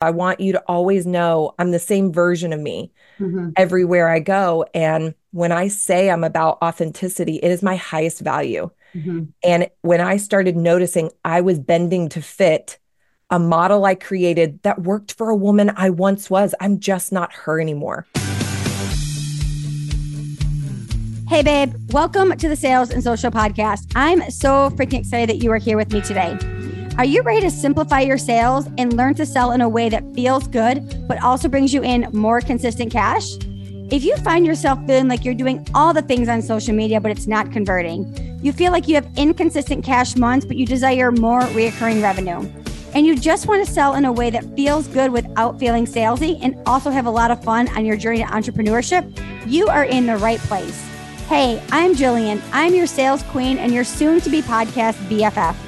[0.00, 3.50] I want you to always know I'm the same version of me mm-hmm.
[3.56, 4.64] everywhere I go.
[4.72, 8.70] And when I say I'm about authenticity, it is my highest value.
[8.94, 9.24] Mm-hmm.
[9.42, 12.78] And when I started noticing I was bending to fit
[13.28, 17.32] a model I created that worked for a woman I once was, I'm just not
[17.32, 18.06] her anymore.
[21.28, 23.90] Hey, babe, welcome to the Sales and Social Podcast.
[23.96, 26.38] I'm so freaking excited that you are here with me today.
[26.98, 30.02] Are you ready to simplify your sales and learn to sell in a way that
[30.16, 33.36] feels good, but also brings you in more consistent cash?
[33.92, 37.12] If you find yourself feeling like you're doing all the things on social media, but
[37.12, 38.12] it's not converting,
[38.42, 42.40] you feel like you have inconsistent cash months, but you desire more reoccurring revenue,
[42.94, 46.36] and you just want to sell in a way that feels good without feeling salesy
[46.42, 49.06] and also have a lot of fun on your journey to entrepreneurship,
[49.46, 50.84] you are in the right place.
[51.28, 52.42] Hey, I'm Jillian.
[52.52, 55.67] I'm your sales queen and your soon to be podcast BFF.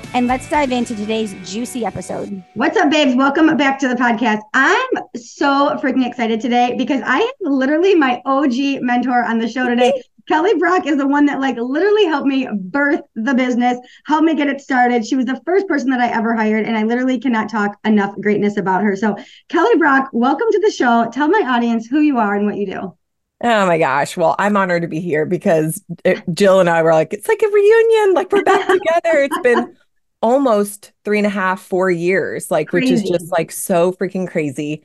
[0.13, 2.43] and let's dive into today's juicy episode.
[2.55, 3.15] What's up, babes?
[3.15, 4.41] Welcome back to the podcast.
[4.53, 9.67] I'm so freaking excited today because I have literally my OG mentor on the show
[9.69, 9.93] today.
[10.27, 14.35] Kelly Brock is the one that like literally helped me birth the business, helped me
[14.35, 15.05] get it started.
[15.05, 18.15] She was the first person that I ever hired, and I literally cannot talk enough
[18.19, 18.95] greatness about her.
[18.95, 19.15] So,
[19.49, 21.09] Kelly Brock, welcome to the show.
[21.11, 22.97] Tell my audience who you are and what you do.
[23.43, 24.15] Oh my gosh.
[24.15, 27.41] Well, I'm honored to be here because it, Jill and I were like, it's like
[27.41, 28.13] a reunion.
[28.13, 29.23] Like we're back together.
[29.23, 29.75] It's been
[30.21, 32.93] almost three and a half, four years, like, crazy.
[32.93, 34.83] which is just like so freaking crazy.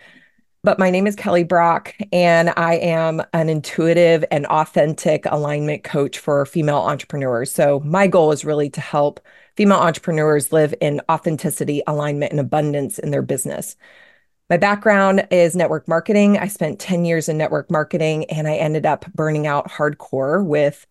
[0.62, 6.18] But my name is Kelly Brock, and I am an intuitive and authentic alignment coach
[6.18, 7.52] for female entrepreneurs.
[7.52, 9.20] So, my goal is really to help
[9.56, 13.76] female entrepreneurs live in authenticity, alignment, and abundance in their business.
[14.50, 16.38] My background is network marketing.
[16.38, 20.86] I spent 10 years in network marketing, and I ended up burning out hardcore with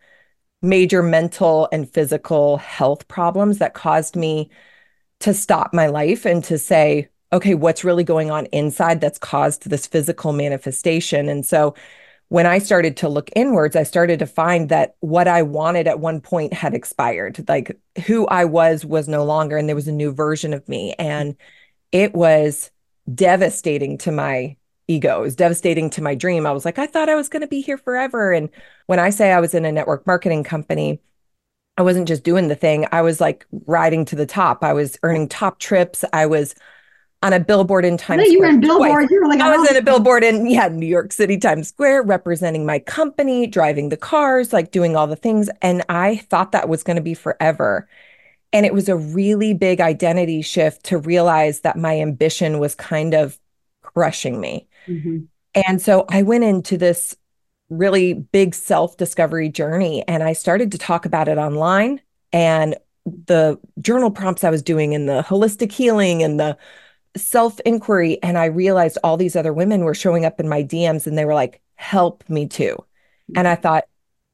[0.66, 4.50] major mental and physical health problems that caused me
[5.22, 9.70] to stop my life and to say, okay, what's really going on inside that's caused
[9.70, 11.30] this physical manifestation?
[11.30, 11.76] And so
[12.30, 16.00] when I started to look inwards, I started to find that what I wanted at
[16.00, 17.44] one point had expired.
[17.48, 20.94] Like who I was was no longer, and there was a new version of me.
[20.98, 21.36] And
[21.92, 22.72] it was
[23.14, 24.58] devastating to my
[24.88, 25.20] ego.
[25.20, 26.46] It was devastating to my dream.
[26.46, 28.32] I was like, I thought I was going to be here forever.
[28.32, 28.50] And
[28.88, 31.00] when I say I was in a network marketing company,
[31.78, 32.86] I wasn't just doing the thing.
[32.92, 34.64] I was like riding to the top.
[34.64, 36.06] I was earning top trips.
[36.14, 36.56] I was
[37.22, 38.32] on a billboard in Times Square.
[38.32, 39.10] You were in billboard.
[39.10, 41.68] You were like, I was oh, in a billboard in yeah, New York City, Times
[41.70, 45.50] Square, representing my company, driving the cars, like doing all the things.
[45.62, 47.90] And I thought that was going to be forever.
[48.54, 53.14] And it was a really big identity shift to realize that my ambition was kind
[53.14, 53.38] of
[53.82, 54.68] crushing me.
[54.88, 55.20] Mm-hmm.
[55.68, 57.16] And so I went into this
[57.70, 62.02] really big self discovery journey and I started to talk about it online.
[62.32, 62.76] And
[63.06, 66.58] the journal prompts I was doing and the holistic healing and the
[67.16, 68.22] self inquiry.
[68.22, 71.26] And I realized all these other women were showing up in my DMs and they
[71.26, 72.76] were like, help me too.
[72.76, 73.38] Mm-hmm.
[73.38, 73.86] And I thought,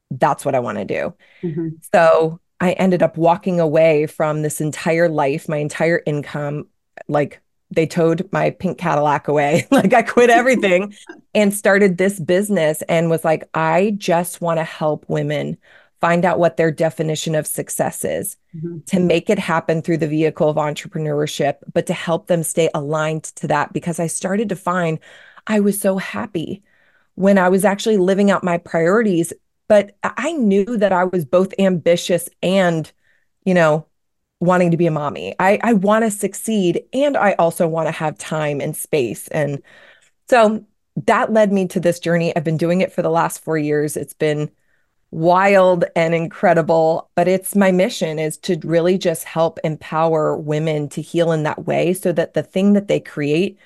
[0.09, 1.13] that's what I want to do.
[1.43, 1.69] Mm-hmm.
[1.93, 6.67] So I ended up walking away from this entire life, my entire income,
[7.07, 9.67] like they towed my pink Cadillac away.
[9.71, 10.93] like I quit everything
[11.33, 15.57] and started this business and was like, I just want to help women
[16.01, 18.79] find out what their definition of success is, mm-hmm.
[18.87, 23.23] to make it happen through the vehicle of entrepreneurship, but to help them stay aligned
[23.23, 24.99] to that because I started to find
[25.47, 26.63] I was so happy
[27.15, 29.31] when I was actually living out my priorities.
[29.67, 32.91] But I knew that I was both ambitious and,
[33.45, 33.85] you know,
[34.41, 35.35] wanting to be a mommy.
[35.39, 39.27] I, I want to succeed and I also want to have time and space.
[39.29, 39.61] And
[40.29, 40.65] so
[41.05, 42.35] that led me to this journey.
[42.35, 43.95] I've been doing it for the last four years.
[43.95, 44.51] It's been
[45.11, 51.01] wild and incredible, but it's my mission is to really just help empower women to
[51.01, 53.59] heal in that way so that the thing that they create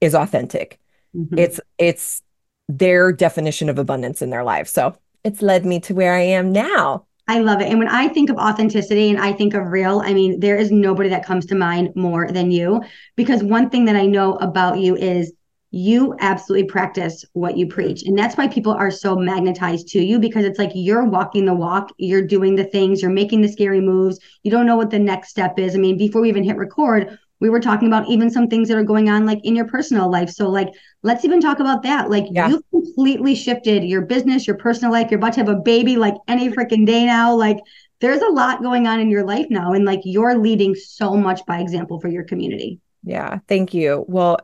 [0.00, 0.78] is authentic.
[1.16, 1.36] Mm-hmm.
[1.38, 2.22] It's it's
[2.68, 4.68] their definition of abundance in their life.
[4.68, 7.06] So it's led me to where I am now.
[7.28, 7.68] I love it.
[7.68, 10.72] And when I think of authenticity and I think of real, I mean, there is
[10.72, 12.82] nobody that comes to mind more than you.
[13.16, 15.32] Because one thing that I know about you is
[15.70, 18.02] you absolutely practice what you preach.
[18.02, 21.54] And that's why people are so magnetized to you because it's like you're walking the
[21.54, 24.18] walk, you're doing the things, you're making the scary moves.
[24.42, 25.74] You don't know what the next step is.
[25.74, 28.78] I mean, before we even hit record, we were talking about even some things that
[28.78, 30.30] are going on like in your personal life.
[30.30, 30.68] So like
[31.02, 32.08] let's even talk about that.
[32.08, 32.46] Like yeah.
[32.46, 35.10] you've completely shifted your business, your personal life.
[35.10, 37.34] You're about to have a baby like any freaking day now.
[37.34, 37.58] Like
[38.00, 39.72] there's a lot going on in your life now.
[39.72, 42.78] And like you're leading so much by example for your community.
[43.02, 43.40] Yeah.
[43.48, 44.04] Thank you.
[44.06, 44.38] Well,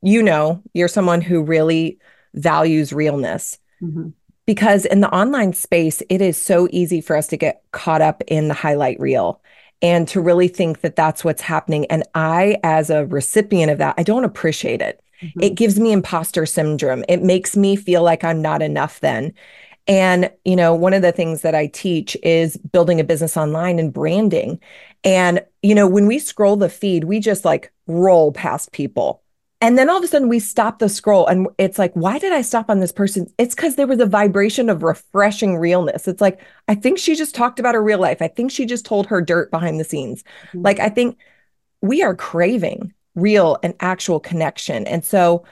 [0.00, 1.98] you know, you're someone who really
[2.32, 3.58] values realness.
[3.82, 4.10] Mm-hmm.
[4.46, 8.22] Because in the online space, it is so easy for us to get caught up
[8.28, 9.40] in the highlight reel
[9.82, 11.86] and to really think that that's what's happening.
[11.86, 15.02] And I, as a recipient of that, I don't appreciate it.
[15.22, 15.42] Mm-hmm.
[15.42, 17.04] It gives me imposter syndrome.
[17.08, 19.32] It makes me feel like I'm not enough then.
[19.88, 23.78] And, you know, one of the things that I teach is building a business online
[23.78, 24.60] and branding.
[25.04, 29.22] And, you know, when we scroll the feed, we just like roll past people.
[29.62, 32.32] And then all of a sudden we stop the scroll and it's like, why did
[32.32, 33.32] I stop on this person?
[33.38, 36.06] It's because there was a vibration of refreshing realness.
[36.06, 38.20] It's like, I think she just talked about her real life.
[38.20, 40.24] I think she just told her dirt behind the scenes.
[40.48, 40.62] Mm-hmm.
[40.62, 41.16] Like, I think
[41.80, 44.86] we are craving real and actual connection.
[44.86, 45.44] And so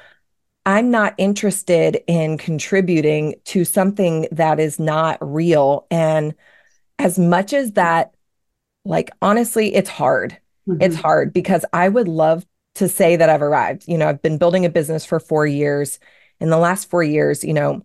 [0.66, 5.86] I'm not interested in contributing to something that is not real.
[5.90, 6.34] And
[6.98, 8.14] as much as that,
[8.84, 10.36] like, honestly, it's hard.
[10.68, 10.82] Mm-hmm.
[10.82, 13.84] It's hard because I would love to say that I've arrived.
[13.86, 15.98] You know, I've been building a business for four years.
[16.40, 17.82] In the last four years, you know,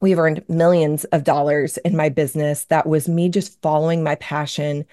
[0.00, 2.66] we've earned millions of dollars in my business.
[2.66, 4.84] That was me just following my passion.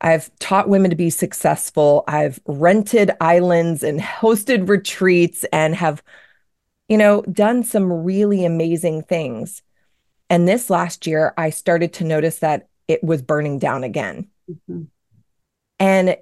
[0.00, 2.04] I've taught women to be successful.
[2.08, 6.02] I've rented islands and hosted retreats and have
[6.88, 9.62] you know, done some really amazing things.
[10.28, 14.28] And this last year, I started to notice that it was burning down again.
[14.50, 14.84] Mm-hmm.
[15.80, 16.16] And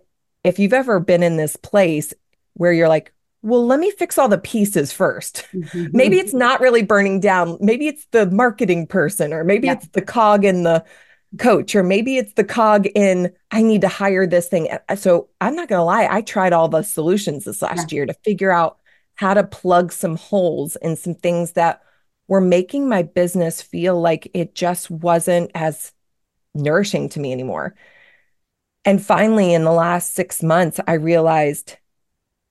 [0.45, 2.15] if you've ever been in this place
[2.55, 3.13] where you're like,
[3.43, 5.87] well, let me fix all the pieces 1st mm-hmm.
[5.93, 7.59] Maybe it's not really burning down.
[7.61, 9.75] Maybe it's the marketing person, or maybe yeah.
[9.75, 10.85] it's the cog in the
[11.39, 14.69] coach, or maybe it's the cog in I need to hire this thing.
[14.97, 17.97] So I'm not going to lie, I tried all the solutions this last yeah.
[17.97, 18.79] year to figure out
[19.15, 21.83] how to plug some holes in some things that
[22.29, 25.93] were making my business feel like it just wasn't as
[26.55, 27.75] nourishing to me anymore.
[28.85, 31.77] And finally, in the last six months, I realized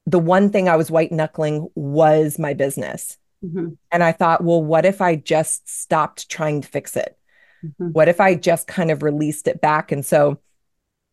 [0.06, 3.18] the one thing I was white knuckling was my business.
[3.44, 3.70] Mm-hmm.
[3.92, 7.18] And I thought, well, what if I just stopped trying to fix it?
[7.66, 7.90] Mm-hmm.
[7.90, 9.92] What if I just kind of released it back?
[9.92, 10.40] And so,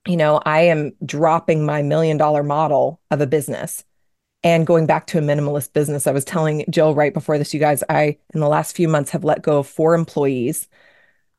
[0.06, 3.84] you know, I am dropping my million dollar model of a business
[4.42, 6.06] and going back to a minimalist business.
[6.06, 9.10] I was telling Jill right before this, you guys, I, in the last few months,
[9.10, 10.68] have let go of four employees.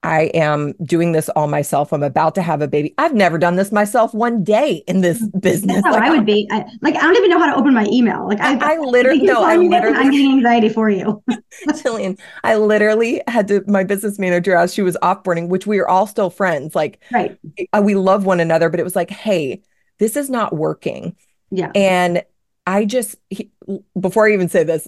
[0.01, 1.91] I am doing this all myself.
[1.91, 2.93] I'm about to have a baby.
[2.97, 5.41] I've never done this myself one day in this mm.
[5.41, 5.83] business.
[5.83, 8.25] like, I would be I, like, I don't even know how to open my email.
[8.25, 11.21] Like I, I literally no, I literally, I'm getting anxiety for you.
[11.67, 15.87] Jillian, I literally had to, my business manager, as she was offboarding, which we are
[15.87, 16.75] all still friends.
[16.75, 17.37] Like, right.
[17.57, 19.63] Eh, uh, we love one another, but it was like, Hey,
[19.97, 21.17] this is not working.
[21.51, 21.71] Yeah.
[21.75, 22.23] And
[22.65, 23.51] I just, he,
[23.99, 24.87] before I even say this,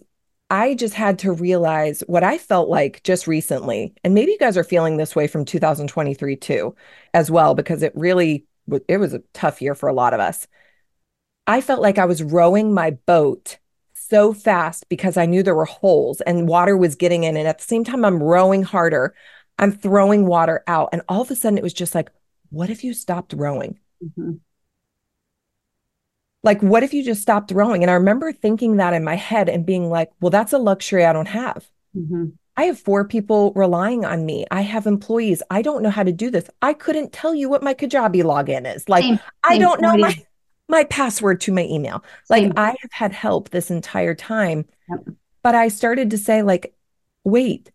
[0.52, 3.94] I just had to realize what I felt like just recently.
[4.04, 6.76] And maybe you guys are feeling this way from 2023 too,
[7.14, 8.46] as well, because it really,
[8.90, 10.48] it was a tough year for a lot of us.
[11.48, 13.60] I felt like I was rowing my boat
[13.94, 17.38] so fast because I knew there were holes and water was getting in.
[17.38, 19.16] And at the same time, I'm rowing harder.
[19.58, 20.90] I'm throwing water out.
[20.92, 22.12] And all of a sudden, it was just like,
[22.50, 23.80] what if you stopped rowing?
[24.04, 24.34] Mm-hmm.
[26.44, 27.84] Like, what if you just stopped rowing?
[27.84, 31.06] And I remember thinking that in my head and being like, well, that's a luxury
[31.06, 31.68] I don't have.
[31.96, 32.30] Mm-hmm.
[32.58, 34.46] I have four people relying on me.
[34.52, 35.42] I have employees.
[35.50, 36.50] I don't know how to do this.
[36.62, 38.90] I couldn't tell you what my Kajabi login is.
[38.90, 40.16] Like, same, I don't know my,
[40.68, 42.04] my password to my email.
[42.30, 42.52] Like.
[42.58, 44.66] I have had help this entire time.
[44.90, 45.16] Yep.
[45.44, 46.76] But I started to say, like,
[47.24, 47.72] wait,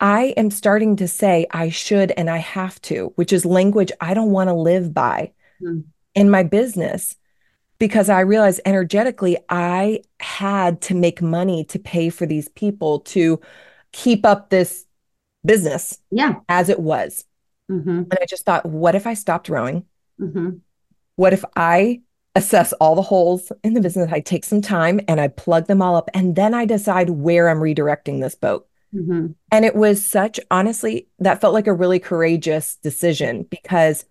[0.00, 4.14] I am starting to say I should and I have to, which is language I
[4.14, 5.84] don't want to live by mm.
[6.14, 7.16] in my business
[7.78, 13.40] because I realized energetically I had to make money to pay for these people to
[13.92, 14.84] keep up this
[15.44, 16.36] business yeah.
[16.48, 17.24] as it was.
[17.70, 17.88] Mm-hmm.
[17.88, 19.84] And I just thought, what if I stopped rowing?
[20.20, 20.56] Mm-hmm.
[21.16, 22.00] What if I
[22.34, 24.10] assess all the holes in the business?
[24.12, 27.48] I take some time and I plug them all up, and then I decide where
[27.48, 28.66] I'm redirecting this boat.
[28.94, 29.32] Mm-hmm.
[29.52, 34.06] And it was such, honestly, that felt like a really courageous decision because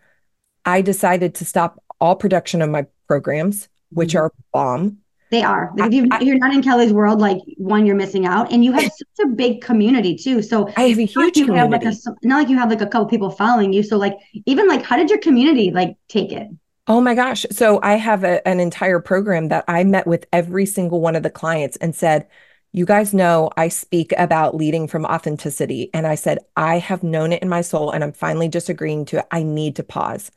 [0.66, 4.25] I decided to stop all production of my programs, which mm-hmm.
[4.25, 5.00] are bomb.
[5.30, 5.74] They are.
[5.75, 8.72] Like if you are not in Kelly's world, like one, you're missing out, and you
[8.72, 8.84] have
[9.18, 10.42] such a big community too.
[10.42, 11.58] So I have a huge community.
[11.58, 13.84] Have like a, not like you have like a couple people following you.
[13.84, 16.48] So like even like, how did your community like take it?
[16.88, 17.46] Oh my gosh!
[17.51, 21.24] So I have a, an entire program that I met with every single one of
[21.24, 22.25] the clients and said,
[22.72, 27.34] "You guys know I speak about leading from authenticity," and I said, "I have known
[27.34, 29.25] it in my soul, and I'm finally just agreeing to it.
[29.32, 30.32] I need to pause.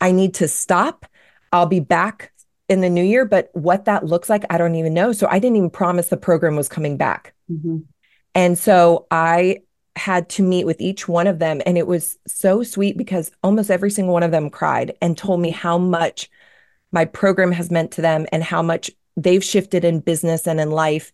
[0.00, 1.06] I need to stop."
[1.52, 2.32] I'll be back
[2.68, 5.12] in the new year, but what that looks like, I don't even know.
[5.12, 7.34] So I didn't even promise the program was coming back.
[7.50, 7.78] Mm-hmm.
[8.34, 9.62] And so I
[9.96, 11.60] had to meet with each one of them.
[11.66, 15.40] And it was so sweet because almost every single one of them cried and told
[15.40, 16.30] me how much
[16.92, 20.70] my program has meant to them and how much they've shifted in business and in
[20.70, 21.12] life.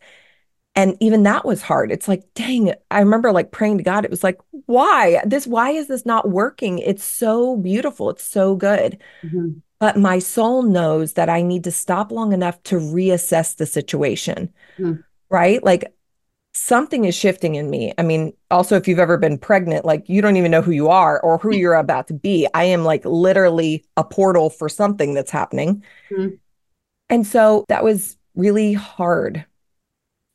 [0.76, 1.90] And even that was hard.
[1.90, 4.04] It's like, dang, I remember like praying to God.
[4.04, 5.47] It was like, why this?
[5.47, 6.78] Why is this not working?
[6.78, 8.11] It's so beautiful.
[8.11, 9.02] It's so good.
[9.25, 9.59] Mm-hmm.
[9.78, 14.52] But my soul knows that I need to stop long enough to reassess the situation.
[14.78, 15.02] Mm.
[15.30, 15.62] Right.
[15.64, 15.95] Like
[16.54, 17.92] something is shifting in me.
[17.99, 20.88] I mean, also, if you've ever been pregnant, like you don't even know who you
[20.88, 22.47] are or who you're about to be.
[22.54, 25.83] I am like literally a portal for something that's happening.
[26.11, 26.38] Mhm.
[27.09, 29.45] And so that was really hard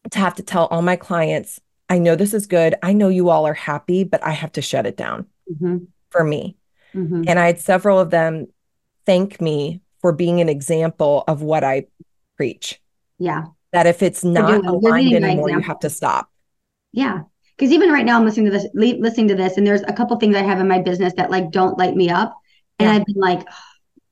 [0.10, 2.76] to have to tell all my clients, I know this is good.
[2.82, 5.78] I know you all are happy, but I have to shut it down Mm-hmm.
[6.10, 6.56] for me.
[6.96, 7.24] Mm-hmm.
[7.28, 8.48] And I had several of them
[9.06, 11.88] thank me for being an example of what I
[12.38, 12.80] preach.
[13.20, 13.46] Yeah.
[13.74, 16.30] That if it's not aligned anymore, you have to stop.
[16.94, 17.24] Yeah.
[17.58, 20.18] Because even right now, I'm listening to this, listening to this, and there's a couple
[20.18, 22.36] things I have in my business that like don't light me up,
[22.80, 22.96] and Yeah.
[22.96, 23.54] I've been like, "Oh,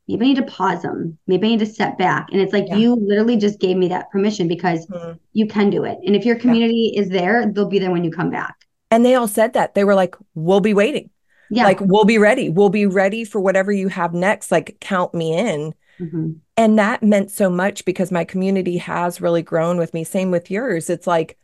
[0.10, 1.18] maybe I need to pause them.
[1.28, 2.28] Maybe I need to step back.
[2.32, 2.78] And it's like Yeah.
[2.78, 5.20] you literally just gave me that permission because Mhm.
[5.34, 6.00] you can do it.
[6.06, 8.56] And if your community is there, they'll be there when you come back.
[8.92, 9.75] And they all said that.
[9.75, 11.12] They were like, we'll be waiting.
[11.51, 11.63] Yeah.
[11.63, 12.50] Like, we'll be ready.
[12.50, 14.51] We'll be ready for whatever you have next.
[14.51, 15.74] Like, count me in.
[16.00, 16.38] Mhm.
[16.58, 20.04] And that meant so much because my community has really grown with me.
[20.04, 20.89] Same with yours.
[20.89, 21.38] It's like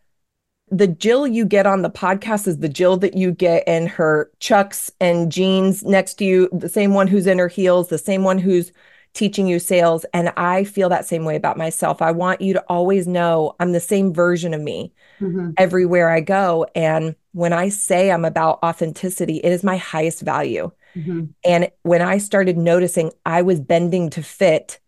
[0.70, 4.32] the Jill you get on the podcast is the Jill that you get in her
[4.40, 8.24] chucks and jeans next to you, the same one who's in her heels, the same
[8.24, 8.72] one who's
[9.14, 10.06] teaching you sales.
[10.14, 12.02] And I feel that same way about myself.
[12.02, 14.92] I want you to always know I'm the same version of me
[15.22, 15.54] Mhm.
[15.58, 16.66] everywhere I go.
[16.76, 20.72] And when I say I'm about authenticity, it is my highest value.
[20.98, 21.30] Mhm.
[21.46, 24.80] And when I started noticing I was bending to fit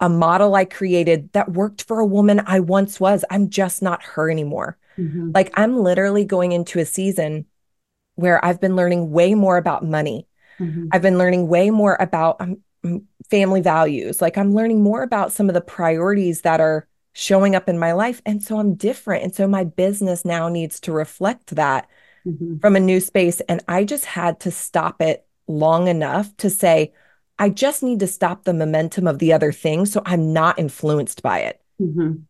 [0.00, 4.02] a model I created that worked for a woman I once was, I'm just not
[4.02, 4.78] her anymore.
[4.98, 5.34] Mhm.
[5.34, 7.46] Like I'm literally going into a season
[8.14, 10.26] where I've been learning way more about money.
[10.58, 10.88] Mhm.
[10.92, 14.20] I've been learning way more about um, family values.
[14.22, 17.92] Like I'm learning more about some of the priorities that are showing up in my
[17.92, 18.20] life.
[18.26, 19.24] And so I'm different.
[19.24, 21.88] And so my business now needs to reflect that
[22.26, 22.60] Mhm.
[22.60, 23.40] from a new space.
[23.48, 26.92] And I just had to stop it long enough to say,
[27.38, 31.22] I just need to stop the momentum of the other thing so I'm not influenced
[31.22, 31.60] by it.
[31.80, 32.22] Mhm.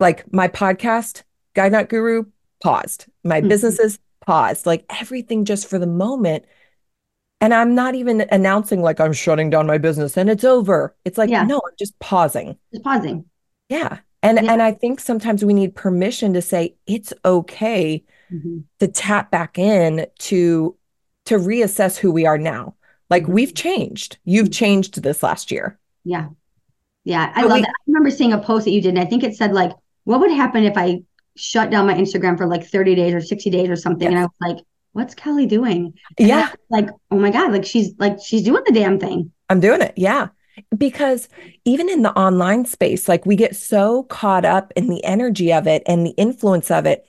[0.00, 1.22] Like my podcast,
[1.54, 2.24] Guide Not Guru,
[2.62, 3.06] paused.
[3.24, 3.48] My Mhm.
[3.48, 4.66] businesses paused.
[4.66, 6.44] Like everything just for the moment.
[7.40, 10.94] And I'm not even announcing like I'm shutting down my business and it's over.
[11.04, 11.42] It's like, Yeah.
[11.44, 12.56] no, I'm just pausing.
[12.72, 13.24] Just pausing.
[13.68, 13.98] Yeah.
[14.22, 14.52] And Yeah.
[14.52, 18.62] and I think sometimes we need permission to say it's okay Mhm.
[18.78, 20.76] to tap back in to
[21.24, 22.74] to reassess who we are now.
[23.10, 23.32] Like Mhm.
[23.34, 24.18] we've changed.
[24.24, 25.78] You've changed this last year.
[26.04, 26.28] Yeah.
[27.04, 27.32] Yeah.
[27.34, 27.68] I But love we- that.
[27.68, 29.72] I remember seeing a post that you did, and I think it said like,
[30.04, 31.02] what would happen if I
[31.36, 34.08] shut down my Instagram for like 30 days or 60 days or something?
[34.08, 34.58] And I was like,
[34.92, 35.94] what's Kelly doing?
[36.18, 39.32] And Yeah, like, oh my God, like she's like she's doing the damn thing.
[39.48, 39.94] I'm doing it.
[39.96, 40.28] Yeah.
[40.76, 41.28] Because
[41.64, 45.66] even in the online space, like we get so caught up in the energy of
[45.66, 47.06] it and the influence of it.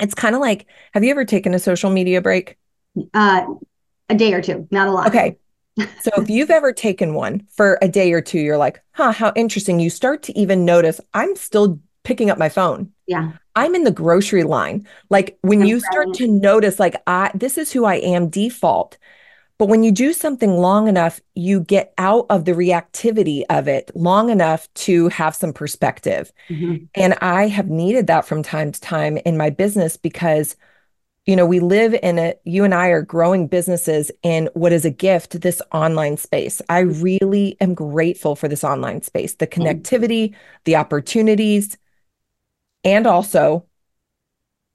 [0.00, 2.58] It's kind of like, have you ever taken a social media break?
[3.14, 3.46] Uh
[4.08, 5.08] a day or two, not a lot.
[5.08, 5.38] Okay.
[6.00, 9.32] So if you've ever taken one for a day or two, you're like, huh, how
[9.34, 9.80] interesting.
[9.80, 12.92] You start to even notice I'm still picking up my phone.
[13.06, 13.32] Yeah.
[13.54, 14.86] I'm in the grocery line.
[15.10, 18.98] Like when you start to notice, like, I, this is who I am default.
[19.58, 23.92] But when you do something long enough, you get out of the reactivity of it
[23.94, 26.32] long enough to have some perspective.
[26.50, 26.88] Mhm.
[26.94, 30.56] And I have needed that from time to time in my business because,
[31.26, 34.84] you know, we live in a, you and I are growing businesses in what is
[34.84, 36.60] a gift, this online space.
[36.68, 41.76] I really am grateful for this online space, the connectivity, the opportunities,
[42.84, 43.66] and also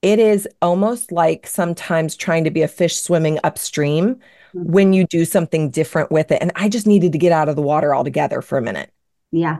[0.02, 4.20] it is almost like sometimes trying to be a fish swimming upstream
[4.54, 4.64] Mhm.
[4.66, 6.42] when you do something different with it.
[6.42, 8.92] And I just needed to get out of the water altogether for a minute.
[9.32, 9.58] Yeah.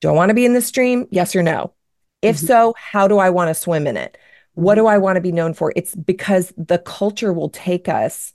[0.00, 1.06] Do I want to be in the stream?
[1.10, 1.72] Yes or no?
[2.22, 2.46] If Mhm.
[2.46, 4.16] so, how do I want to swim in it?
[4.54, 5.72] What do I want to be known for?
[5.76, 8.32] It's because the culture will take us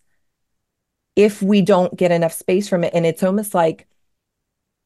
[1.15, 2.93] if we don't get enough space from it.
[2.93, 3.87] And it's almost like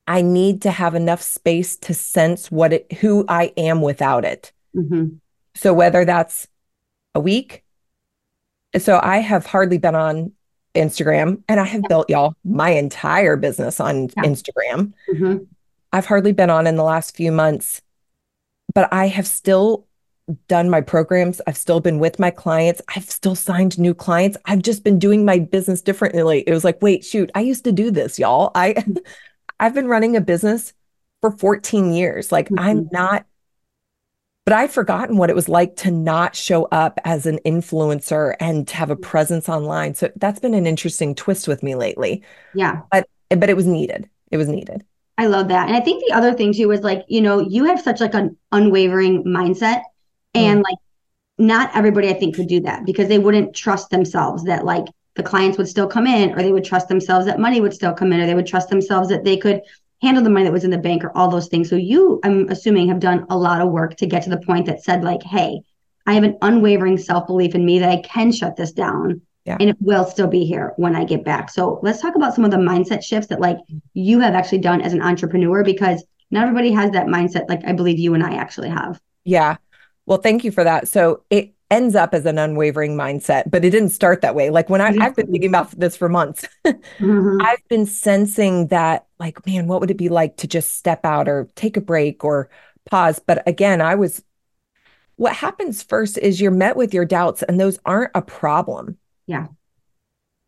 [0.08, 4.52] I need to have enough space to sense what it, who I am without it.
[4.76, 5.20] Mhm.
[5.56, 6.48] So whether that's
[7.16, 7.64] a week,
[8.78, 10.32] so I have hardly been on
[10.76, 14.24] Instagram and I have built y'all my entire business on Yeah.
[14.24, 14.94] Instagram.
[15.12, 15.48] Mhm.
[15.92, 17.82] I've hardly been on in the last few months,
[18.74, 19.86] but I have still
[20.48, 21.42] done my programs.
[21.46, 22.82] I've still been with my clients.
[22.96, 24.38] I've still signed new clients.
[24.46, 26.44] I've just been doing my business differently.
[26.48, 28.52] It was like, wait, shoot, I used to do this, y'all.
[28.56, 28.84] I
[29.60, 30.74] I've been running a business
[31.22, 32.32] for 14 years.
[32.32, 32.60] Like mm-hmm.
[32.60, 33.26] I'm not,
[34.46, 38.68] but I'd forgotten what it was like to not show up as an influencer and
[38.68, 39.96] to have a presence online.
[39.96, 42.24] So that's been an interesting twist with me lately.
[42.54, 42.82] Yeah.
[42.92, 44.10] But but it was needed.
[44.32, 44.84] It was needed.
[45.18, 45.68] I love that.
[45.68, 48.16] And I think the other thing too was like, you know, you have such like
[48.16, 49.84] an unwavering mindset
[50.34, 50.64] and mm.
[50.64, 50.78] like
[51.38, 54.86] not everybody I think could do that because they wouldn't trust themselves that like
[55.16, 57.94] the clients would still come in or they would trust themselves that money would still
[57.94, 59.62] come in or they would trust themselves that they could
[60.04, 61.70] handle the money that was in the bank or all those things.
[61.70, 64.68] So you I'm assuming have done a lot of work to get to the point
[64.68, 65.62] that said like, "Hey,
[66.06, 69.58] I have an unwavering self-belief in me that I can shut this down yeah.
[69.60, 71.50] and it will still be here when I get back.
[71.50, 73.58] So let's talk about some of the mindset shifts that like
[73.94, 77.74] you have actually done as an entrepreneur because not everybody has that mindset like I
[77.74, 79.00] believe you and I actually have.
[79.24, 79.58] Yeah.
[80.06, 80.88] Well, thank you for that.
[80.88, 84.52] So it ends up as an unwavering mindset, but it didn't start that way.
[84.52, 87.42] Like when I, I've been thinking about this for months, mm-hmm.
[87.42, 91.28] I've been sensing that, like, man, what would it be like to just step out
[91.28, 92.50] or take a break or
[92.86, 93.20] pause?
[93.26, 94.24] But again, I was,
[95.16, 98.98] what happens first is you're met with your doubts, and those aren't a problem.
[99.26, 99.48] Yeah.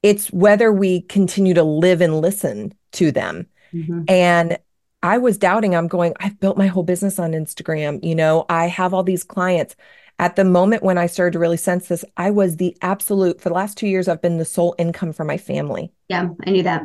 [0.03, 3.47] It's whether we continue to live and listen to them.
[3.73, 4.03] Mm-hmm.
[4.09, 4.59] And
[5.01, 8.03] I was doubting, I'm going, I've built my whole business on Instagram.
[8.03, 9.75] You know, I have all these clients.
[10.17, 13.49] At the moment when I started to really sense this, I was the absolute, for
[13.49, 15.91] the last two years, I've been the sole income for my family.
[16.07, 16.83] Yeah, I knew that.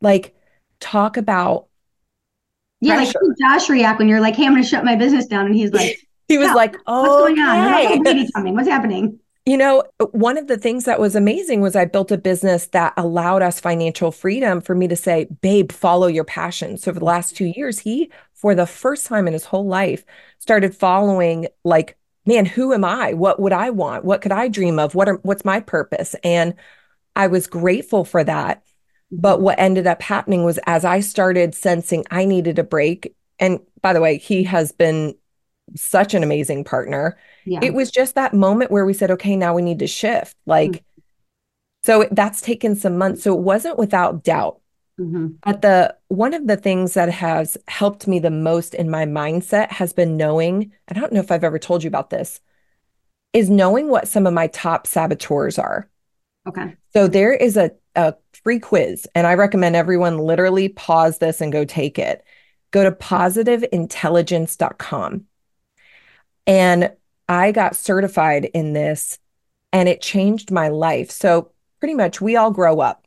[0.00, 0.34] Like,
[0.80, 1.66] talk about.
[2.80, 3.20] Yeah, pressure.
[3.22, 5.46] like Josh react when you're like, hey, I'm going to shut my business down.
[5.46, 5.96] And he's like,
[6.28, 8.02] he was like, oh, what's going on?
[8.04, 8.54] What's, coming?
[8.54, 9.18] what's happening?
[9.44, 12.92] You know, one of the things that was amazing was I built a business that
[12.96, 16.76] allowed us financial freedom for me to say, babe, follow your passion.
[16.78, 20.04] So for the last two years, he, for the first time in his whole life,
[20.38, 21.96] started following like,
[22.26, 23.14] man, who am I?
[23.14, 24.04] What would I want?
[24.04, 24.94] What could I dream of?
[24.94, 26.14] What are what's my purpose?
[26.22, 26.54] And
[27.14, 28.62] I was grateful for that.
[29.12, 33.60] But what ended up happening was as I started sensing I needed a break, and
[33.80, 35.14] by the way, he has been
[35.74, 37.16] such an amazing partner.
[37.44, 37.60] Yeah.
[37.62, 40.36] It was just that moment where we said, okay, now we need to shift.
[40.46, 41.00] Like, mm-hmm.
[41.84, 43.22] so that's taken some months.
[43.22, 44.60] So it wasn't without doubt.
[44.98, 45.26] Mm-hmm.
[45.42, 49.70] But the one of the things that has helped me the most in my mindset
[49.70, 52.40] has been knowing, I don't know if I've ever told you about this,
[53.32, 55.90] is knowing what some of my top saboteurs are.
[56.48, 56.76] Okay.
[56.92, 61.52] So there is a, a free quiz, and I recommend everyone literally pause this and
[61.52, 62.24] go take it.
[62.70, 65.26] Go to positiveintelligence.com.
[66.46, 66.92] And
[67.28, 69.18] I got certified in this
[69.72, 71.10] and it changed my life.
[71.10, 73.05] So, pretty much, we all grow up.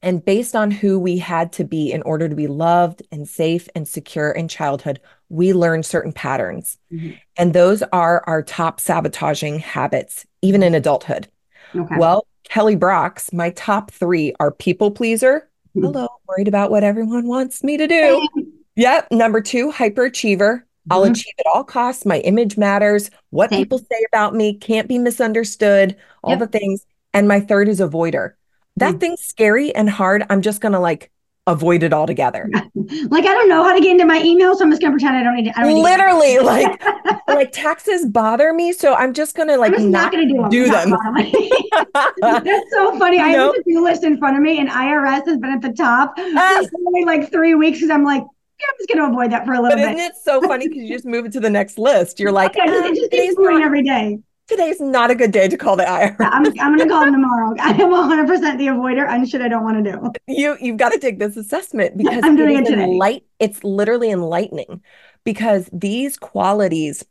[0.00, 3.68] And based on who we had to be in order to be loved and safe
[3.74, 6.78] and secure in childhood, we learn certain patterns.
[6.92, 7.10] Mm-hmm.
[7.36, 11.28] And those are our top sabotaging habits, even in adulthood.
[11.74, 11.96] Okay.
[11.98, 15.48] Well, Kelly Brock's, my top three are people pleaser.
[15.76, 15.86] Mm-hmm.
[15.86, 18.28] Hello, worried about what everyone wants me to do.
[18.78, 19.10] Yep.
[19.10, 20.62] Number two, hyperachiever.
[20.88, 21.10] I'll mm-hmm.
[21.10, 22.06] achieve at all costs.
[22.06, 23.10] My image matters.
[23.30, 23.58] What Same.
[23.58, 26.38] people say about me can't be misunderstood, all yep.
[26.38, 26.86] the things.
[27.12, 28.34] And my third is avoider.
[28.78, 30.24] That mm thing's scary and hard.
[30.28, 31.10] I'm just going to like
[31.48, 32.48] avoid it altogether.
[32.74, 35.16] like I don't know how to get into my email, so I'm just gonna pretend
[35.16, 35.58] I don't need to.
[35.58, 36.82] I don't Literally, need like
[37.26, 40.70] like taxes bother me, so I'm just gonna like just not, not, gonna do, do
[40.70, 40.90] them.
[42.20, 43.16] That's so funny.
[43.16, 45.62] You I have a to-do list in front of me, and IRS has been at
[45.62, 48.98] the top uh, for only like three weeks because I'm like, yeah, I'm just going
[48.98, 49.96] to avoid that for a little but bit.
[49.96, 52.18] Isn't it so funny because you just move it to the next list?
[52.18, 54.18] You're like, okay, it just keeps going every day.
[54.48, 56.16] Today's not a good day to call the IRS.
[56.20, 57.54] I'm, I'm going to call them tomorrow.
[57.60, 60.12] I am 100% the avoider and shit I don't want to do.
[60.26, 62.86] You you've got to take this assessment because I'm doing it, today.
[62.86, 64.82] Light, it's literally enlightening
[65.24, 67.04] because these qualities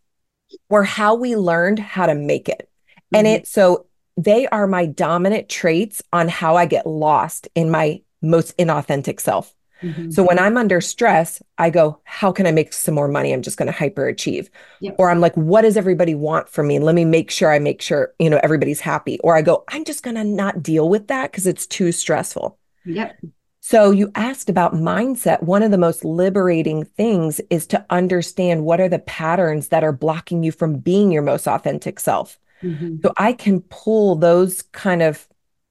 [0.69, 2.69] were how we learned how to make it.
[2.97, 3.15] Mm-hmm.
[3.15, 3.85] And it so
[4.17, 9.53] they are my dominant traits on how I get lost in my most inauthentic self.
[9.81, 10.11] Mm-hmm.
[10.11, 13.33] So when I'm under stress, I go, how can I make some more money?
[13.33, 14.49] I'm just going to hyperachieve.
[14.81, 14.95] Yep.
[14.97, 16.79] Or I'm like, what does everybody want from me?
[16.79, 19.19] Let me make sure I make sure, you know, everybody's happy.
[19.19, 22.57] Or I go, I'm just going to not deal with that because it's too stressful.
[22.85, 23.19] Yep.
[23.59, 25.43] So you asked about mindset.
[25.43, 29.91] One of the most liberating things is to understand what are the patterns that are
[29.91, 32.39] blocking you from being your most authentic self.
[32.63, 32.97] Mm-hmm.
[33.03, 35.27] So I can pull those kind of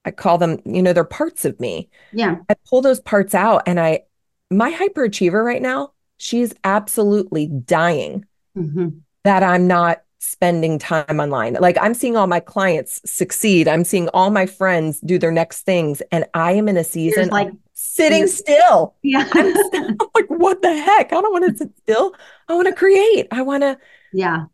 [0.06, 1.90] I call them, you know, they're parts of me.
[2.12, 2.36] Yeah.
[2.48, 4.04] I pull those parts out and I,
[4.50, 8.24] my hyperachiever right now, she's absolutely dying
[8.56, 8.90] mm-hmm.
[9.24, 11.54] that I'm not spending time online.
[11.54, 13.66] Like I'm seeing all my clients succeed.
[13.66, 16.02] I'm seeing all my friends do their next things.
[16.12, 18.94] And I am in a season like sitting still.
[19.02, 19.28] Yeah.
[19.32, 21.12] I'm, I'm like, what the heck?
[21.12, 22.14] I don't want to sit still.
[22.48, 23.26] I want to create.
[23.32, 23.76] I want to.
[24.12, 24.46] Yeah.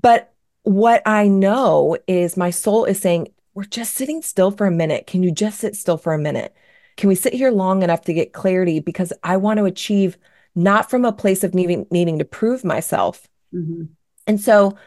[0.00, 4.70] But what I know is my soul is saying, we're just sitting still for a
[4.70, 5.08] minute.
[5.08, 6.54] Can you just sit still for a minute?
[6.96, 8.78] Can we sit here long enough to get clarity?
[8.78, 10.16] Because I want to achieve
[10.54, 13.26] not from a place of needing needing to prove myself.
[13.52, 13.86] Mm-hmm.
[14.28, 14.78] And so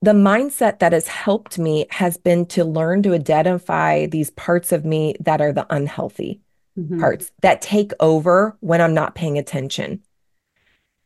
[0.00, 4.84] the mindset that has helped me has been to learn to identify these parts of
[4.84, 6.40] me that are the unhealthy
[6.76, 6.98] Mm-hmm.
[6.98, 10.02] parts that take over when I'm not paying attention.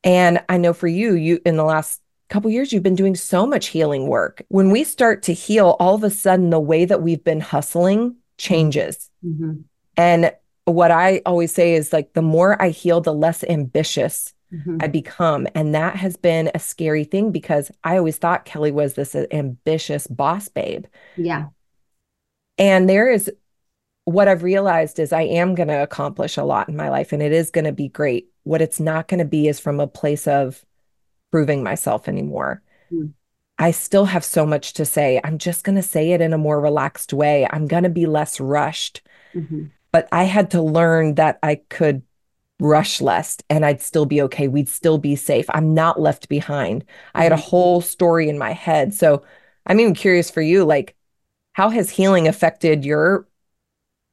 [0.03, 3.47] And I know for you, you in the last couple years you've been doing so
[3.47, 4.43] much healing work.
[4.49, 8.17] When we start to heal, all of a sudden the way that we've been hustling
[8.37, 9.11] changes.
[9.25, 9.61] Mm-hmm.
[9.97, 10.33] And
[10.65, 14.79] what I always say is like the more I heal, the less ambitious Mm-hmm.
[14.81, 15.47] I become.
[15.55, 20.07] And that has been a scary thing because I always thought Kelly was this ambitious
[20.07, 20.87] boss babe.
[21.17, 21.49] Yeah.
[22.57, 23.31] And there is
[24.05, 27.23] what I've realized is I am going to accomplish a lot in my life and
[27.23, 28.31] it is going to be great.
[28.45, 30.65] What it's not going to be is from a place of
[31.31, 32.63] proving myself anymore.
[32.93, 33.13] Mm.
[33.59, 35.21] I still have so much to say.
[35.25, 37.47] I'm just going to say it in a more relaxed way.
[37.51, 39.03] I'm going to be less rushed.
[39.35, 39.65] Mm-hmm.
[39.93, 42.03] But I had to learn that I could
[42.61, 44.49] rush less and I'd still be okay.
[44.49, 45.47] We'd still be safe.
[45.51, 46.85] I'm not left behind.
[47.15, 47.41] I had a Mhm.
[47.41, 48.95] whole story in my head.
[48.95, 49.25] So
[49.67, 50.97] I'm even curious for you, like,
[51.55, 53.29] how has healing affected your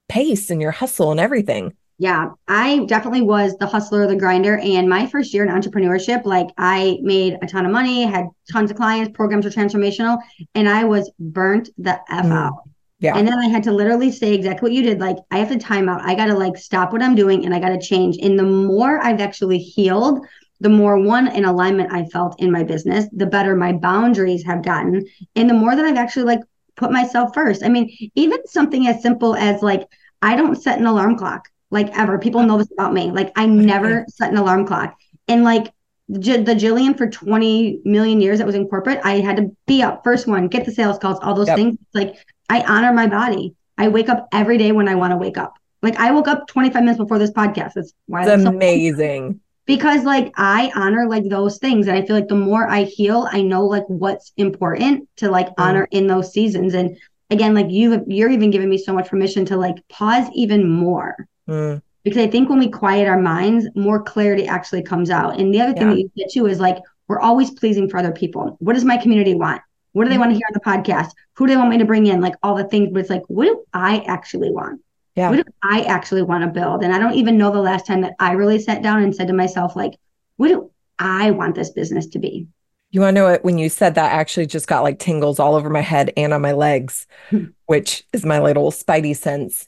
[0.09, 1.73] pace and your hustle and everything?
[1.97, 4.57] Yeah, I definitely was the hustler, the grinder.
[4.57, 8.69] And my first year in entrepreneurship, like I made a ton of money, had tons
[8.69, 10.17] of clients, programs were transformational,
[10.55, 12.33] and I was burnt the F Mm.
[12.33, 12.53] out.
[12.99, 13.17] Yeah.
[13.17, 14.99] And then I had to literally say exactly what you did.
[14.99, 16.01] Like, I have to time out.
[16.01, 18.17] I got to like stop what I'm doing and I got to change.
[18.21, 20.25] And the more I've actually healed,
[20.59, 24.63] the more one in alignment I felt in my business, the better my boundaries have
[24.63, 25.05] gotten.
[25.35, 26.39] And the more that I've actually like
[26.75, 27.63] put myself first.
[27.63, 29.87] I mean, even something as simple as like,
[30.21, 32.17] I don't set an alarm clock like ever.
[32.19, 33.11] People know this about me.
[33.11, 34.95] Like, I never set an alarm clock.
[35.27, 35.71] And like,
[36.19, 39.81] J- the Jillian for 20 million years that was in corporate, I had to be
[39.81, 41.57] up first one, get the sales calls, all those Yep.
[41.57, 41.73] things.
[41.81, 42.15] It's like
[42.47, 43.55] I honor my body.
[43.77, 45.55] I wake up every day when I want to wake up.
[45.81, 47.73] Like I woke up 25 minutes before this podcast.
[47.73, 49.39] That's why It's so- amazing.
[49.65, 51.87] because like I honor like those things.
[51.87, 55.47] And I feel like the more I heal, I know like what's important to like
[55.49, 55.53] mm.
[55.57, 56.75] honor in those seasons.
[56.75, 56.97] And
[57.31, 61.27] again, like you you're even giving me so much permission to like pause even more
[61.49, 65.39] Mm, because I think when we quiet our minds, more clarity actually comes out.
[65.39, 65.93] And the other thing Yeah.
[65.95, 66.77] that you get too is like
[67.07, 68.57] we're always pleasing for other people.
[68.59, 69.61] What does my community want?
[69.93, 70.19] What do they Mhm.
[70.19, 71.11] want to hear on the podcast?
[71.35, 72.19] Who do they want me to bring in?
[72.21, 74.81] Like all the things, but it's like, what do I actually want?
[75.15, 75.29] Yeah.
[75.29, 76.83] What do I actually want to build?
[76.83, 79.27] And I don't even know the last time that I really sat down and said
[79.27, 79.93] to myself, like,
[80.37, 82.47] what do I want this business to be?
[82.91, 83.43] You want to know what?
[83.45, 86.33] When you said that, I actually just got like tingles all over my head and
[86.33, 87.45] on my legs, Hmm.
[87.67, 89.67] which is my little spidey sense.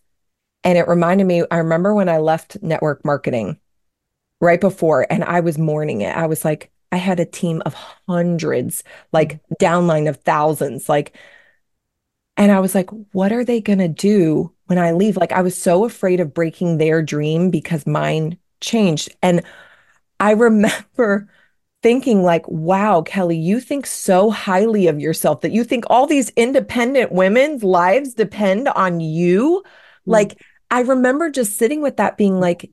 [0.68, 3.58] And it reminded me, I remember when I left network marketing
[4.42, 6.14] right before, and I was mourning it.
[6.14, 7.74] I was like, I had a team of
[8.06, 11.16] hundreds, like downline of thousands, like,
[12.36, 15.16] and I was like, what are they going to do when I leave?
[15.16, 19.16] Like, I was so afraid of breaking their dream because mine changed.
[19.24, 19.44] And
[20.20, 21.30] I remember
[21.82, 26.30] thinking like, wow, Kelly, you think so highly of yourself that you think all these
[26.32, 29.62] independent women's lives depend on you.
[29.64, 30.12] Mm-hmm.
[30.12, 32.72] Like, I remember just sitting with that being like,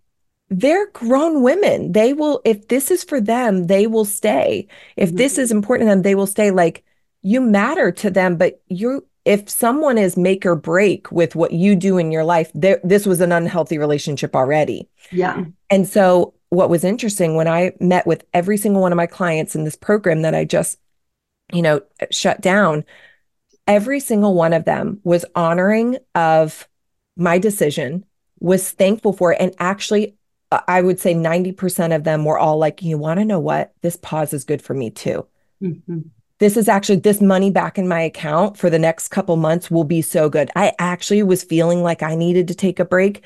[0.50, 1.92] they're grown women.
[1.92, 4.68] They will, if this is for them, they will stay.
[4.96, 5.42] If this mm-hmm.
[5.42, 6.50] is important to them, they will stay.
[6.50, 6.84] Like,
[7.22, 11.74] you matter to them, but you, if someone is make or break with what you
[11.74, 14.88] do in your life, this was an unhealthy relationship already.
[15.10, 15.44] Yeah.
[15.70, 19.56] And so, what was interesting when I met with every single one of my clients
[19.56, 20.78] in this program that I just,
[21.52, 21.80] you know,
[22.10, 22.84] shut down,
[23.66, 26.68] every single one of them was honoring of
[27.16, 28.04] my decision,
[28.40, 29.40] was thankful for it.
[29.40, 30.16] And actually,
[30.68, 33.72] I would say 90% of them were all like, you want to know what?
[33.80, 35.26] This pause is good for me too.
[35.62, 36.04] Mhm.
[36.38, 39.84] This is actually this money back in my account for the next couple months will
[39.84, 40.50] be so good.
[40.56, 43.22] I actually was feeling like I needed to take a break.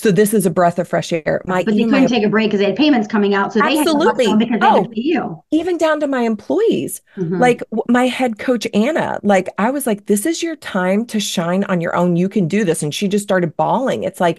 [0.00, 1.42] So this is a breath of fresh air.
[1.46, 3.52] My But they couldn't my take a break because they had payments coming out.
[3.52, 4.26] So they Absolutely.
[4.26, 4.74] had to because they Oh.
[4.76, 5.42] had to pay you.
[5.50, 7.02] even down to my employees.
[7.18, 7.38] Mhm.
[7.38, 11.64] Like my head coach Anna, like I was like, this is your time to shine
[11.64, 12.16] on your own.
[12.16, 12.82] You can do this.
[12.82, 14.04] And she just started bawling.
[14.04, 14.38] It's like,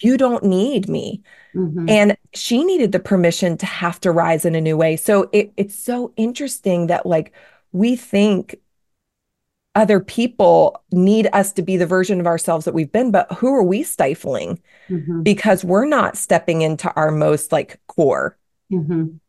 [0.00, 1.22] you don't need me.
[1.56, 1.90] Mhm.
[1.90, 4.94] And she needed the permission to have to rise in a new way.
[4.96, 7.32] So it, it's so interesting that like
[7.72, 8.56] we think
[9.74, 13.54] other people need us to be the version of ourselves that we've been, but who
[13.54, 14.60] are we stifling?
[14.88, 15.22] Mhm.
[15.22, 18.36] Because we're not stepping into our most like core.
[18.72, 19.20] Mhm.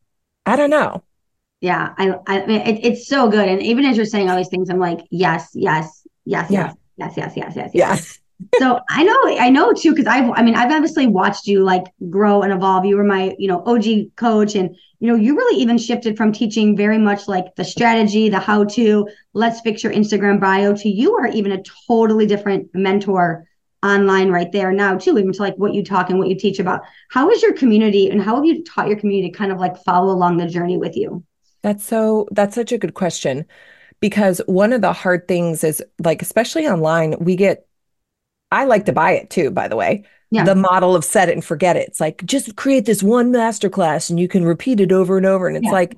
[0.45, 1.03] I don't know.
[1.59, 3.47] Yeah, I, I mean, it, it's so good.
[3.47, 6.73] And even as you're saying all these things, I'm like, yes, yes, yes, Yeah.
[6.97, 8.20] yes, yes, yes, yes, yes, yes.
[8.59, 11.83] So I know, I know too, because I've, I mean, I've obviously watched you like
[12.09, 12.85] grow and evolve.
[12.85, 16.31] You were my, you know, OG coach, and you know, you really even shifted from
[16.31, 20.89] teaching very much like the strategy, the how to, let's fix your Instagram bio, to
[20.89, 23.47] you are even a totally different mentor
[23.83, 26.59] online right there now too, even to like what you talk and what you teach
[26.59, 26.81] about.
[27.09, 29.77] How is your community and how have you taught your community to kind of like
[29.83, 31.23] follow along the journey with you?
[31.63, 33.45] That's so that's such a good question
[33.99, 37.67] because one of the hard things is like especially online we get
[38.51, 40.03] I like to buy it too by the way.
[40.29, 40.45] Yeah.
[40.45, 41.89] The model of set it and forget it.
[41.89, 45.47] It's like just create this one masterclass and you can repeat it over and over
[45.47, 45.71] and it's yeah.
[45.71, 45.97] like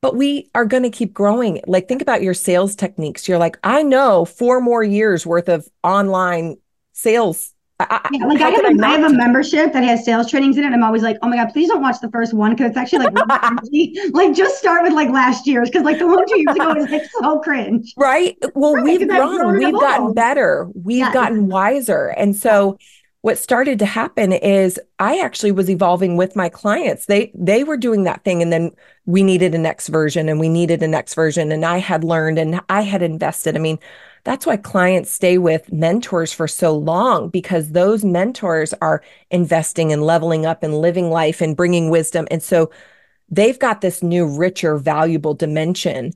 [0.00, 1.60] but we are going to keep growing.
[1.66, 3.28] Like think about your sales techniques.
[3.28, 6.56] You're like I know four more years worth of online
[6.92, 10.28] sales I, yeah, like I have, a, I, I have a membership that has sales
[10.28, 10.72] trainings in it.
[10.72, 13.06] I'm always like, oh my god, please don't watch the first one because it's actually
[13.06, 13.14] like,
[14.12, 16.90] like just start with like last year's because like the one two years ago is
[16.90, 17.94] like so cringe.
[17.96, 18.36] Right.
[18.54, 21.14] Well, right, we've grown, we've gotten better, we've yes.
[21.14, 22.78] gotten wiser, and so
[23.28, 27.04] what started to happen is I actually was evolving with my clients.
[27.04, 28.70] They they were doing that thing, and then
[29.04, 32.38] we needed a next version, and we needed a next version, and I had learned
[32.38, 33.54] and I had invested.
[33.54, 33.78] I mean
[34.24, 40.02] that's why clients stay with mentors for so long because those mentors are investing and
[40.02, 42.26] leveling up and living life and bringing wisdom.
[42.30, 42.70] And so
[43.28, 46.12] they've got this new, richer, valuable dimension.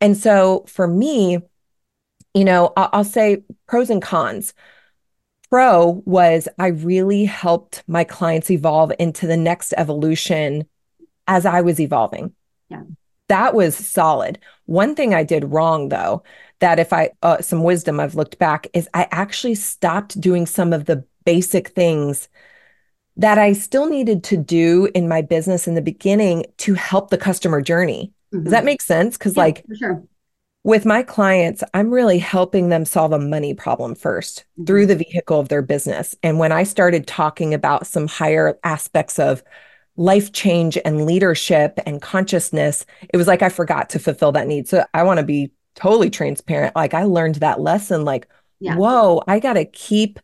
[0.00, 1.40] And so for me,
[2.32, 4.54] you know, I'll, I'll say pros and cons.
[5.50, 10.64] Pro was I really helped my clients evolve into the next evolution
[11.26, 12.32] as I was evolving.
[12.68, 12.84] Yeah.
[13.28, 14.38] That was solid.
[14.66, 16.22] One thing I did wrong though
[16.60, 20.72] that if I, uh, some wisdom I've looked back is I actually stopped doing some
[20.72, 22.28] of the basic things
[23.16, 27.18] that I still needed to do in my business in the beginning to help the
[27.18, 28.12] customer journey.
[28.32, 28.44] Mm-hmm.
[28.44, 29.18] Does that make sense?
[29.18, 30.02] Because, yeah, like, sure.
[30.62, 34.64] With my clients, I'm really helping them solve a money problem 1st mm-hmm.
[34.64, 36.14] through the vehicle of their business.
[36.22, 39.42] And when I started talking about some higher aspects of
[39.96, 44.68] life change and leadership and consciousness, it was like I forgot to fulfill that need.
[44.68, 46.76] So I want to be totally transparent.
[46.76, 48.28] Like I learned that lesson, like,
[48.60, 48.76] yeah.
[48.76, 50.18] whoa, I got to keep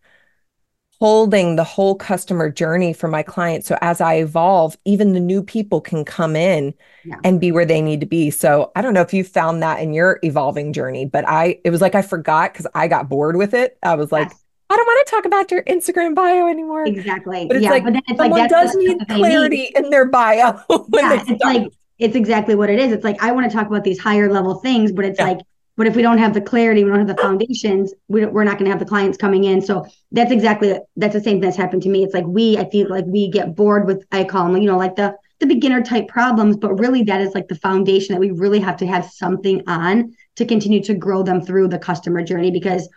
[0.99, 3.67] holding the whole customer journey for my clients.
[3.67, 6.73] So as I evolve, even the new people can come in
[7.05, 7.17] yeah.
[7.23, 8.31] and be where they need to be.
[8.31, 11.71] So I don't know if you found that in your evolving journey, but I, it
[11.71, 13.79] was like I forgot because I got bored with it.
[13.83, 14.43] I was like, yes.
[14.69, 16.87] I don't want to talk about your Instagram bio anymore.
[16.87, 17.47] Exactly.
[17.47, 19.77] But it's yeah, like but then it's someone like does need clarity need.
[19.77, 20.61] in their bio.
[20.93, 22.91] yeah, it's like it's exactly what it is.
[22.91, 25.29] It's like I want to talk about these higher level things, but it's yeah.
[25.29, 25.39] like,
[25.77, 28.59] but if we don't have the clarity, we don't have the foundations, we we're not
[28.59, 29.61] going to have the clients coming in.
[29.61, 32.03] So that's exactly that's the same thing that's happened to me.
[32.03, 34.79] It's like we, I feel like we get bored with I call them, you know,
[34.79, 38.31] like the the beginner type problems, but really that is like the foundation that we
[38.31, 42.51] really have to have something on to continue to grow them through the customer journey
[42.51, 42.89] because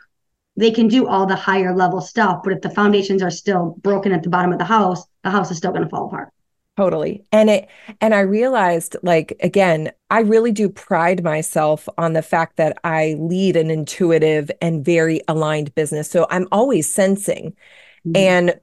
[0.56, 4.12] they can do all the higher level stuff, but if the foundations are still broken
[4.12, 6.30] at the bottom of the house, the house is still going to fall apart.
[6.80, 7.26] Totally.
[7.34, 7.68] And it
[8.00, 13.18] and I realized like again, I really do pride myself on the fact that I
[13.20, 16.10] lead an intuitive and very aligned business.
[16.10, 17.54] So I'm always sensing.
[18.08, 18.15] Mm-hmm.
[18.15, 18.60] And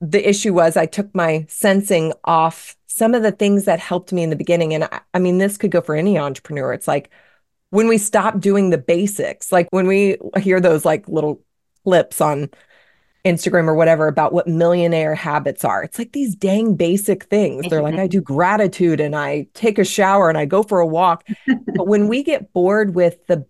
[0.00, 4.22] the issue was I took my sensing off some of the things that helped me
[4.22, 6.72] in the beginning and I, I mean this could go for any entrepreneur.
[6.72, 7.10] It's like
[7.70, 11.42] when we stop doing the basics, like when we hear those like little
[11.82, 12.50] clips on
[13.24, 15.82] Instagram or whatever about what millionaire habits are.
[15.82, 17.68] It's like these dang basic things.
[17.68, 20.86] They're like, I do gratitude and I take a shower and I go for a
[20.86, 21.24] walk.
[21.46, 23.46] but when we get bored with the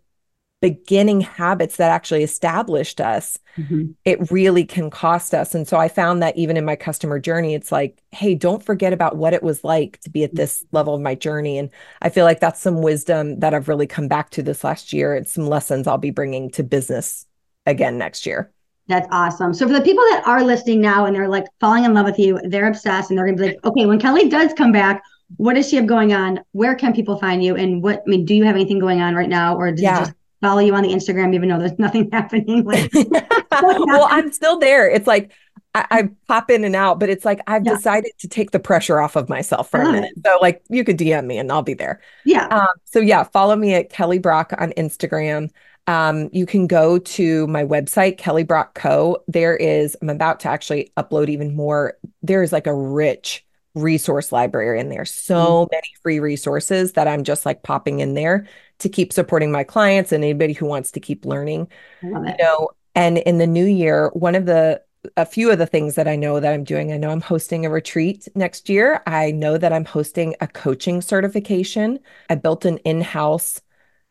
[0.60, 3.92] beginning habits that actually established us, mm-hmm.
[4.04, 5.54] it really can cost us.
[5.54, 8.92] And so I found that even in my customer journey, it's like, hey, don't forget
[8.92, 11.58] about what it was like to be at this level of my journey.
[11.58, 11.70] And
[12.02, 15.14] I feel like that's some wisdom that I've really come back to this last year.
[15.14, 17.24] It's some lessons I'll be bringing to business
[17.64, 18.50] again next year.
[18.88, 19.52] That's awesome.
[19.52, 22.18] So for the people that are listening now and they're like falling in love with
[22.18, 25.02] you, they're obsessed and they're gonna be like, okay, when Kelly does come back,
[25.36, 26.40] what does she have going on?
[26.52, 27.54] Where can people find you?
[27.54, 29.56] And what I mean, do you have anything going on right now?
[29.56, 30.00] Or yeah.
[30.00, 32.64] you just follow you on the Instagram even though there's nothing happening?
[32.64, 32.90] Like,
[33.52, 34.88] well, I'm still there.
[34.88, 35.32] It's like
[35.74, 37.74] I, I, pop in and out, but it's like I've yeah.
[37.74, 40.12] decided to take the pressure off of myself for a minute.
[40.16, 40.22] It.
[40.24, 42.00] So like you could DM me and I'll be there.
[42.24, 42.46] Yeah.
[42.46, 45.50] Um, so yeah, follow me at Kelly Brock on Instagram.
[45.88, 49.24] Um, you can go to my website, Kelly Brock Co.
[49.26, 51.96] There is, I'm about to actually upload even more.
[52.22, 55.06] There is like a rich resource library in there.
[55.06, 55.68] So mm-hmm.
[55.72, 58.46] many free resources that I'm just like popping in there
[58.80, 61.68] to keep supporting my clients and anybody who wants to keep learning.
[62.02, 64.82] You know, and in the new year, one of the
[65.16, 66.92] a few of the things that I know that I'm doing.
[66.92, 69.00] I know I'm hosting a retreat next year.
[69.06, 72.00] I know that I'm hosting a coaching certification.
[72.28, 73.62] I built an in-house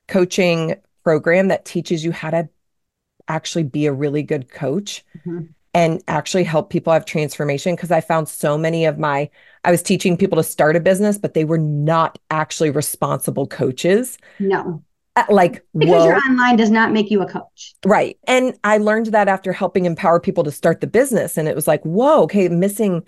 [0.07, 0.75] coaching
[1.07, 2.49] program that teaches you how to
[3.29, 5.45] actually be a really good coach mm-hmm.
[5.73, 9.29] and actually help people have transformation because I found so many of my
[9.63, 14.17] I was teaching people to start a business but they were not actually responsible coaches.
[14.37, 14.83] No.
[15.15, 16.07] Uh, like, because whoa.
[16.07, 17.73] you're online does not make you a coach.
[17.85, 18.19] Right.
[18.27, 21.37] And I learned that after helping empower people to start the business.
[21.37, 23.01] And it was like, whoa, okay, missing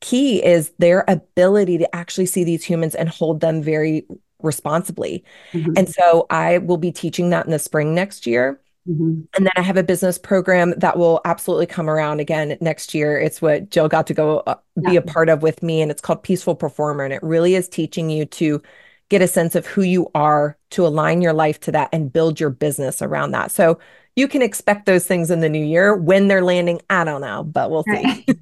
[0.00, 4.06] key is their ability to actually see these humans and hold them very
[4.42, 5.24] responsibly.
[5.52, 5.78] Mhm.
[5.78, 8.60] And so I will be teaching that in the spring next year.
[8.88, 9.26] Mhm.
[9.34, 13.18] And then I have a business program that will absolutely come around again next year.
[13.18, 14.98] It's what Jill got to go uh, be Yeah.
[14.98, 17.04] a part of with me, and it's called Peaceful Performer.
[17.04, 18.60] And it really is teaching you to
[19.08, 22.38] get a sense of who you are, to align your life to that, and build
[22.40, 23.50] your business around that.
[23.50, 23.78] So
[24.16, 25.96] you can expect those things in the new year.
[25.96, 28.26] When they're landing, I don't know, but we'll see.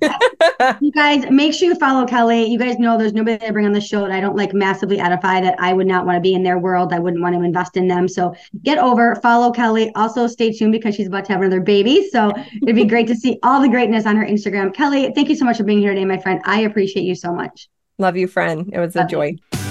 [0.80, 2.44] You guys, make sure you follow Kelly.
[2.44, 5.00] You guys know there's nobody I bring on the show that I don't like massively
[5.00, 6.92] edify that I would not want to be in their world.
[6.92, 8.06] I wouldn't want to invest in them.
[8.06, 9.90] So get over, follow Kelly.
[9.96, 12.08] Also, stay tuned because she's about to have another baby.
[12.10, 12.32] So
[12.62, 14.72] it'd be great to see all the greatness on her Instagram.
[14.72, 16.40] Kelly, thank you so much for being here today, my friend.
[16.44, 17.68] I appreciate you so much.
[17.98, 18.70] Love you, friend.
[18.72, 19.36] It was a joy.
[19.52, 19.61] you.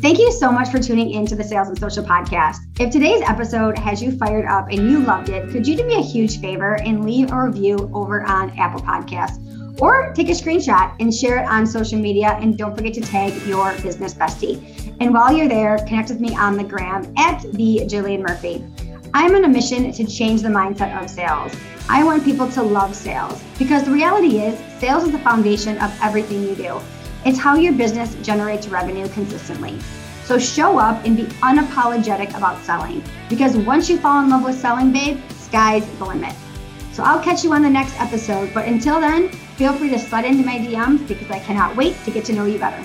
[0.00, 2.56] Thank you so much for tuning in to the Sales and Social Podcast.
[2.80, 5.96] If today's episode has you fired up and you loved it, could you do me
[5.96, 9.38] a huge favor and leave a review over on Apple Podcasts?
[9.78, 12.38] Or take a screenshot and share it on social media.
[12.40, 14.96] And don't forget to tag your business bestie.
[15.00, 18.64] And while you're there, connect with me on the gram at the Jillian Murphy.
[19.12, 21.54] I'm on a mission to change the mindset of sales.
[21.90, 25.94] I want people to love sales because the reality is, sales is the foundation of
[26.00, 26.80] everything you do.
[27.24, 29.78] It's how your business generates revenue consistently.
[30.24, 34.58] So show up and be unapologetic about selling because once you fall in love with
[34.58, 36.34] selling, babe, sky's the limit.
[36.92, 38.52] So I'll catch you on the next episode.
[38.54, 42.10] But until then, feel free to slide into my DMs because I cannot wait to
[42.10, 42.82] get to know you better.